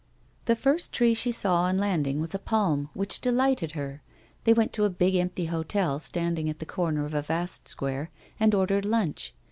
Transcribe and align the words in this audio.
The 0.45 0.55
first 0.55 0.93
tree 0.93 1.13
she 1.13 1.31
saw 1.31 1.61
on 1.65 1.77
landing 1.77 2.19
was 2.19 2.33
a 2.33 2.39
palm, 2.39 2.89
which 2.95 3.21
delighted 3.21 3.73
her. 3.73 4.01
They 4.45 4.51
went 4.53 4.73
to 4.73 4.83
a 4.85 4.89
big 4.89 5.13
empty 5.15 5.45
hotel 5.45 5.99
standing 5.99 6.49
at 6.49 6.57
the 6.57 6.65
corner 6.65 7.05
of 7.05 7.13
a 7.13 7.21
vast 7.21 7.67
square, 7.67 8.09
and 8.39 8.55
ordered 8.55 8.83
lunch. 8.83 9.35